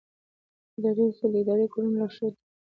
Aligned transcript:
اداري 0.77 1.03
اصول 1.09 1.31
د 1.33 1.37
ادارې 1.41 1.65
د 1.67 1.71
کړنو 1.73 1.97
لارښود 1.99 2.33
دي. 2.37 2.43